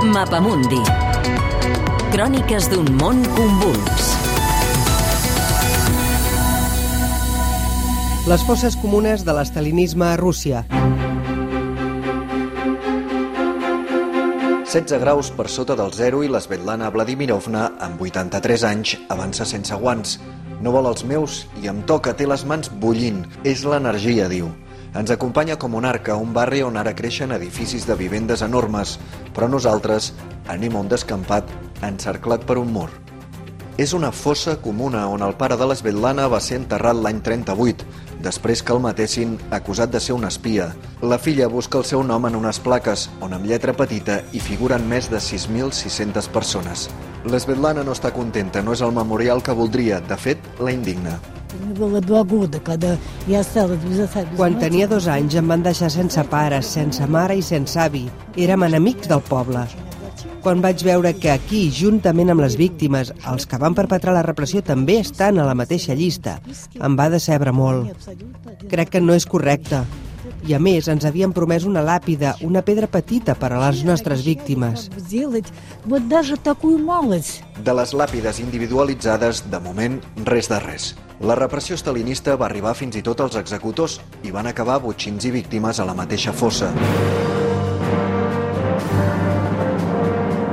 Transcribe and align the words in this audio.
Mapamundi. 0.00 0.78
Cròniques 2.08 2.70
d'un 2.72 2.86
món 2.96 3.18
convuls. 3.36 4.06
Les 8.30 8.44
fosses 8.48 8.78
comunes 8.80 9.26
de 9.28 9.34
l'estalinisme 9.36 10.06
a 10.08 10.16
Rússia. 10.16 10.64
16 14.64 14.96
graus 15.04 15.28
per 15.36 15.50
sota 15.52 15.76
del 15.76 15.92
zero 15.92 16.24
i 16.24 16.32
l'Esvetlana 16.32 16.88
Vladimirovna, 16.94 17.66
amb 17.84 18.00
83 18.00 18.64
anys, 18.64 18.96
avança 19.12 19.44
sense 19.44 19.76
guants. 19.76 20.16
No 20.64 20.72
vol 20.72 20.88
els 20.88 21.04
meus 21.04 21.44
i 21.60 21.68
em 21.68 21.84
toca, 21.84 22.16
té 22.16 22.24
les 22.24 22.46
mans 22.48 22.72
bullint. 22.72 23.26
És 23.44 23.68
l'energia, 23.68 24.32
diu. 24.32 24.48
Ens 24.90 25.10
acompanya 25.14 25.54
com 25.54 25.76
un 25.78 25.84
arca 25.86 26.16
un 26.18 26.32
barri 26.34 26.64
on 26.66 26.76
ara 26.76 26.96
creixen 26.98 27.30
edificis 27.30 27.86
de 27.86 27.94
vivendes 27.94 28.42
enormes, 28.42 28.96
però 29.36 29.46
nosaltres 29.46 30.10
anem 30.50 30.74
a 30.74 30.82
un 30.82 30.90
descampat 30.90 31.46
encerclat 31.86 32.42
per 32.48 32.58
un 32.58 32.72
mur. 32.74 32.88
És 33.78 33.94
una 33.96 34.10
fossa 34.12 34.56
comuna 34.60 35.06
on 35.08 35.22
el 35.22 35.36
pare 35.38 35.56
de 35.56 35.64
l'Esvetlana 35.70 36.26
va 36.28 36.40
ser 36.42 36.58
enterrat 36.58 36.98
l'any 36.98 37.22
38, 37.24 37.86
després 38.20 38.60
que 38.66 38.74
el 38.74 38.82
matessin 38.84 39.38
acusat 39.56 39.94
de 39.94 40.02
ser 40.02 40.18
un 40.18 40.26
espia. 40.28 40.72
La 41.00 41.22
filla 41.22 41.48
busca 41.48 41.78
el 41.78 41.86
seu 41.88 42.02
nom 42.04 42.26
en 42.26 42.36
unes 42.36 42.60
plaques, 42.60 43.08
on 43.22 43.32
amb 43.32 43.46
lletra 43.46 43.72
petita 43.72 44.20
hi 44.32 44.42
figuren 44.42 44.84
més 44.90 45.08
de 45.08 45.22
6.600 45.22 46.28
persones. 46.34 46.88
L'Esvetlana 47.24 47.86
no 47.86 47.94
està 47.96 48.10
contenta, 48.12 48.60
no 48.60 48.74
és 48.76 48.82
el 48.82 48.92
memorial 48.92 49.40
que 49.40 49.56
voldria, 49.56 50.00
de 50.00 50.18
fet, 50.18 50.50
la 50.58 50.74
indigna. 50.76 51.20
Мне 51.63 51.73
было 51.73 52.01
два 52.01 52.23
года, 52.23 52.59
когда 52.59 52.97
я 53.27 53.39
осталась 53.39 53.79
без 53.79 53.99
отца, 53.99 54.23
без 54.25 54.37
Quan 54.37 54.53
матери. 54.53 54.69
tenia 54.69 54.87
dos 54.87 55.07
anys 55.07 55.35
em 55.35 55.47
van 55.47 55.63
deixar 55.63 55.89
sense 55.89 56.21
pares, 56.23 56.65
sense 56.65 57.05
mare 57.07 57.37
i 57.37 57.41
sense 57.41 57.79
avi. 57.79 58.09
Érem 58.35 58.63
enemics 58.63 59.07
del 59.07 59.21
poble. 59.21 59.65
Quan 60.43 60.61
vaig 60.61 60.83
veure 60.83 61.13
que 61.17 61.31
aquí, 61.31 61.71
juntament 61.71 62.29
amb 62.29 62.41
les 62.41 62.55
víctimes, 62.55 63.13
els 63.25 63.47
que 63.47 63.57
van 63.57 63.73
perpetrar 63.73 64.13
la 64.13 64.21
repressió 64.21 64.61
també 64.61 64.99
estan 64.99 65.39
a 65.39 65.45
la 65.45 65.55
mateixa 65.55 65.95
llista, 65.95 66.39
em 66.79 66.95
va 66.95 67.09
decebre 67.09 67.51
molt. 67.51 67.89
Crec 68.69 68.89
que 68.89 69.01
no 69.01 69.13
és 69.15 69.25
correcte. 69.25 69.81
I 70.45 70.53
a 70.53 70.59
més, 70.59 70.87
ens 70.87 71.05
havien 71.05 71.31
promès 71.33 71.63
una 71.65 71.81
làpida, 71.81 72.35
una 72.45 72.61
pedra 72.61 72.85
petita 72.85 73.33
per 73.33 73.51
a 73.53 73.59
les 73.63 73.83
nostres 73.83 74.23
víctimes. 74.23 74.91
Сделать 74.97 75.47
вот 75.85 76.07
даже 76.07 76.37
такую 76.37 76.77
малость. 76.77 77.41
De 77.63 77.73
les 77.73 77.93
làpides 77.93 78.39
individualitzades, 78.39 79.43
de 79.49 79.59
moment, 79.59 80.01
res 80.25 80.47
de 80.49 80.59
res. 80.59 80.95
La 81.20 81.34
repressió 81.36 81.76
stalinista 81.76 82.32
va 82.40 82.46
arribar 82.46 82.70
fins 82.72 82.94
i 82.96 83.02
tot 83.04 83.18
als 83.20 83.34
executors 83.36 83.98
i 84.24 84.30
van 84.32 84.46
acabar 84.48 84.78
botxins 84.80 85.26
i 85.28 85.32
víctimes 85.34 85.76
a 85.76 85.84
la 85.84 85.92
mateixa 85.98 86.32
fossa. 86.32 86.70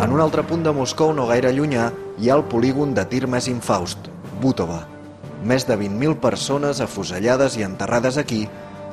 En 0.00 0.08
un 0.08 0.22
altre 0.24 0.46
punt 0.48 0.64
de 0.64 0.72
Moscou, 0.72 1.12
no 1.12 1.28
gaire 1.28 1.52
llunyà, 1.52 1.90
hi 2.16 2.32
ha 2.32 2.40
el 2.40 2.46
polígon 2.48 2.96
de 2.96 3.04
tir 3.12 3.26
més 3.28 3.50
infaust, 3.52 4.08
Butova. 4.40 4.80
Més 5.44 5.68
de 5.68 5.76
20.000 5.76 6.16
persones 6.24 6.80
afusellades 6.80 7.60
i 7.60 7.68
enterrades 7.68 8.16
aquí 8.16 8.46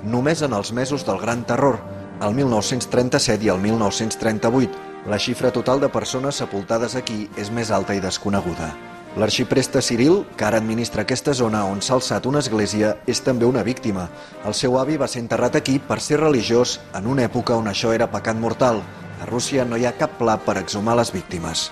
només 0.04 0.44
en 0.44 0.52
els 0.52 0.76
mesos 0.76 1.08
del 1.08 1.24
Gran 1.24 1.48
Terror, 1.48 1.80
el 2.20 2.36
1937 2.36 3.48
i 3.48 3.56
el 3.56 3.64
1938. 3.64 4.88
La 5.08 5.18
xifra 5.18 5.56
total 5.56 5.80
de 5.80 5.88
persones 5.90 6.36
sepultades 6.36 7.00
aquí 7.00 7.30
és 7.40 7.48
més 7.50 7.72
alta 7.72 7.96
i 7.96 8.04
desconeguda. 8.04 8.74
L'arxipresta 9.20 9.82
Ciril, 9.84 10.22
que 10.40 10.46
ara 10.48 10.62
administra 10.62 11.04
aquesta 11.04 11.34
zona 11.36 11.66
on 11.68 11.82
s'ha 11.84 11.98
alçat 11.98 12.26
una 12.30 12.40
església, 12.40 12.94
és 13.12 13.20
també 13.20 13.44
una 13.46 13.64
víctima. 13.68 14.08
El 14.48 14.56
seu 14.56 14.78
avi 14.80 14.96
va 14.98 15.10
ser 15.12 15.20
enterrat 15.26 15.58
aquí 15.60 15.80
per 15.84 16.00
ser 16.00 16.22
religiós 16.22 16.80
en 16.96 17.10
una 17.12 17.26
època 17.28 17.58
on 17.60 17.68
això 17.68 17.92
era 17.92 18.08
pecat 18.12 18.40
mortal. 18.40 18.80
A 19.22 19.28
Rússia 19.28 19.66
no 19.68 19.78
hi 19.78 19.84
ha 19.86 19.92
cap 20.00 20.16
pla 20.18 20.38
per 20.42 20.56
exhumar 20.58 20.96
les 20.98 21.12
víctimes. 21.14 21.68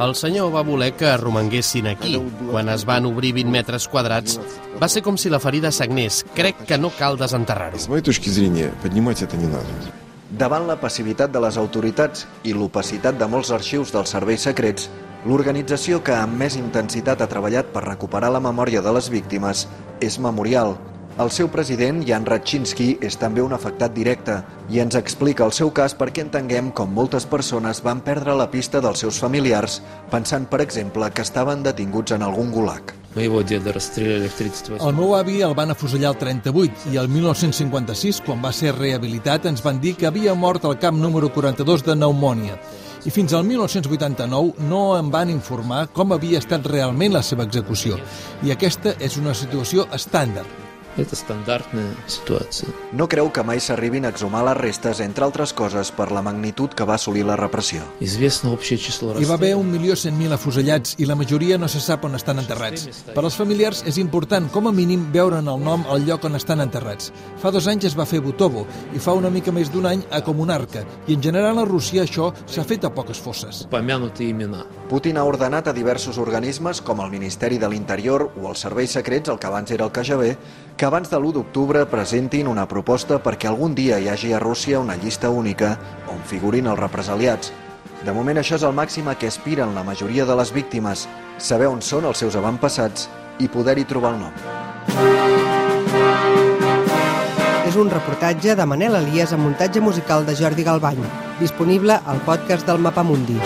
El 0.00 0.14
senyor 0.14 0.52
va 0.54 0.62
voler 0.64 0.92
que 0.96 1.10
romanguessin 1.20 1.90
aquí. 1.90 2.14
Quan 2.52 2.70
es 2.72 2.86
van 2.88 3.04
obrir 3.10 3.34
20 3.36 3.52
metres 3.52 3.88
quadrats, 3.90 4.38
va 4.80 4.88
ser 4.88 5.02
com 5.02 5.18
si 5.18 5.28
la 5.28 5.42
ferida 5.42 5.74
s'agnés. 5.74 6.22
Crec 6.38 6.62
que 6.70 6.78
no 6.78 6.92
cal 6.96 7.18
desenterrar-ho. 7.18 7.82
Davant 10.38 10.64
la 10.66 10.78
passivitat 10.80 11.30
de 11.34 11.42
les 11.42 11.58
autoritats 11.60 12.24
i 12.44 12.54
l'opacitat 12.56 13.18
de 13.18 13.28
molts 13.30 13.52
arxius 13.54 13.92
dels 13.94 14.10
serveis 14.16 14.42
secrets, 14.48 14.88
L'organització 15.26 16.04
que 16.06 16.14
amb 16.14 16.38
més 16.38 16.54
intensitat 16.54 17.18
ha 17.18 17.26
treballat 17.26 17.72
per 17.74 17.80
recuperar 17.82 18.28
la 18.30 18.40
memòria 18.44 18.78
de 18.78 18.92
les 18.94 19.08
víctimes 19.10 19.64
és 19.98 20.20
Memorial. 20.22 20.76
El 21.18 21.32
seu 21.34 21.48
president, 21.50 21.98
Jan 22.06 22.28
Ratchinski, 22.28 22.86
és 23.02 23.16
també 23.18 23.42
un 23.42 23.56
afectat 23.56 23.94
directe 23.96 24.36
i 24.70 24.78
ens 24.84 24.94
explica 25.00 25.42
el 25.48 25.54
seu 25.56 25.72
cas 25.74 25.96
perquè 25.98 26.22
entenguem 26.22 26.68
com 26.70 26.94
moltes 26.94 27.26
persones 27.26 27.82
van 27.82 28.04
perdre 28.06 28.36
la 28.38 28.46
pista 28.52 28.84
dels 28.84 29.02
seus 29.02 29.18
familiars, 29.18 29.80
pensant, 30.12 30.46
per 30.46 30.60
exemple, 30.62 31.10
que 31.10 31.26
estaven 31.26 31.66
detinguts 31.66 32.14
en 32.14 32.22
algun 32.22 32.54
gulag. 32.54 32.94
El 33.16 33.30
meu 34.94 35.14
avi 35.16 35.40
el 35.42 35.58
van 35.58 35.72
afusellar 35.72 36.14
el 36.14 36.18
38 36.22 36.92
i 36.92 37.02
el 37.02 37.08
1956, 37.08 38.22
quan 38.22 38.44
va 38.44 38.52
ser 38.54 38.76
rehabilitat, 38.76 39.48
ens 39.50 39.64
van 39.64 39.80
dir 39.80 39.96
que 39.96 40.06
havia 40.06 40.38
mort 40.38 40.68
al 40.68 40.78
camp 40.78 41.00
número 41.02 41.32
42 41.34 41.82
de 41.82 41.96
pneumònia. 41.96 42.60
I 43.06 43.10
fins 43.14 43.30
al 43.38 43.44
1989 43.46 44.66
no 44.66 44.80
em 44.98 45.12
van 45.14 45.30
informar 45.30 45.84
com 45.94 46.10
havia 46.16 46.40
estat 46.42 46.66
realment 46.66 47.14
la 47.14 47.22
seva 47.22 47.46
execució. 47.46 48.00
I 48.42 48.50
aquesta 48.50 48.96
és 48.98 49.20
una 49.22 49.34
situació 49.38 49.86
estàndard. 49.94 50.65
És 50.96 51.12
estandardna 51.12 51.82
situació. 52.08 52.70
No 52.96 53.04
creu 53.08 53.28
que 53.32 53.42
mai 53.44 53.60
s'arribin 53.60 54.06
a 54.06 54.12
exhumar 54.14 54.42
les 54.46 54.56
restes, 54.56 55.00
entre 55.04 55.26
altres 55.26 55.52
coses, 55.52 55.90
per 55.92 56.08
la 56.12 56.22
magnitud 56.24 56.72
que 56.72 56.86
va 56.88 56.94
assolir 56.96 57.24
la 57.28 57.36
repressió. 57.36 57.82
Hi 59.20 59.28
va 59.28 59.34
haver 59.36 59.54
un 59.56 59.68
milió 59.70 59.96
cent 59.96 60.16
mil 60.16 60.32
afusellats 60.32 60.94
i 60.98 61.04
la 61.08 61.16
majoria 61.16 61.58
no 61.58 61.68
se 61.68 61.80
sap 61.84 62.04
on 62.08 62.16
estan 62.16 62.40
enterrats. 62.40 62.86
Per 63.12 63.24
als 63.24 63.36
familiars 63.36 63.82
és 63.86 63.98
important, 64.00 64.48
com 64.52 64.66
a 64.68 64.72
mínim, 64.72 65.08
veure'n 65.12 65.48
el 65.52 65.60
nom 65.62 65.84
al 65.92 66.06
lloc 66.08 66.24
on 66.24 66.36
estan 66.40 66.64
enterrats. 66.64 67.12
Fa 67.42 67.52
dos 67.52 67.68
anys 67.68 67.90
es 67.90 67.98
va 67.98 68.08
fer 68.08 68.22
Butovo 68.24 68.64
i 68.94 69.02
fa 69.02 69.12
una 69.12 69.30
mica 69.30 69.52
més 69.52 69.70
d'un 69.72 69.86
any 69.92 70.04
a 70.10 70.22
Comunarca 70.24 70.84
i 71.06 71.14
en 71.14 71.22
general 71.22 71.58
a 71.60 71.66
Rússia 71.68 72.06
això 72.06 72.32
s'ha 72.46 72.64
fet 72.64 72.84
a 72.88 72.92
poques 72.94 73.20
fosses. 73.20 73.66
Putin 74.88 75.18
ha 75.18 75.24
ordenat 75.26 75.68
a 75.68 75.74
diversos 75.74 76.16
organismes, 76.18 76.80
com 76.80 77.00
el 77.02 77.10
Ministeri 77.10 77.58
de 77.58 77.68
l'Interior 77.68 78.30
o 78.40 78.48
els 78.48 78.62
serveis 78.62 78.92
secrets, 78.96 79.28
el 79.28 79.38
que 79.38 79.48
abans 79.48 79.70
era 79.74 79.84
el 79.84 79.92
KGB, 79.92 80.36
que 80.76 80.85
abans 80.86 81.10
de 81.10 81.18
l'1 81.18 81.32
d'octubre 81.34 81.80
presentin 81.90 82.46
una 82.46 82.64
proposta 82.70 83.18
perquè 83.22 83.48
algun 83.50 83.74
dia 83.74 83.98
hi 83.98 84.06
hagi 84.08 84.32
a 84.32 84.38
Rússia 84.38 84.78
una 84.78 84.94
llista 84.94 85.30
única 85.34 85.72
on 86.12 86.20
figurin 86.30 86.68
els 86.70 86.78
represaliats. 86.78 87.52
De 88.06 88.12
moment 88.14 88.38
això 88.38 88.54
és 88.54 88.64
el 88.66 88.76
màxim 88.76 89.08
a 89.10 89.16
què 89.18 89.26
aspiren 89.26 89.74
la 89.74 89.82
majoria 89.82 90.24
de 90.24 90.36
les 90.38 90.52
víctimes, 90.54 91.08
saber 91.38 91.66
on 91.66 91.82
són 91.82 92.06
els 92.06 92.22
seus 92.22 92.36
avantpassats 92.38 93.08
i 93.42 93.48
poder-hi 93.50 93.84
trobar 93.84 94.14
el 94.14 94.20
nom. 94.22 94.34
És 97.66 97.74
un 97.74 97.90
reportatge 97.90 98.54
de 98.54 98.66
Manel 98.66 98.94
Elias 99.02 99.34
amb 99.34 99.42
muntatge 99.48 99.82
musical 99.82 100.24
de 100.24 100.36
Jordi 100.38 100.62
Galbany, 100.62 101.02
disponible 101.40 101.98
al 102.06 102.22
podcast 102.28 102.66
del 102.66 102.78
Mapamundi. 102.78 103.40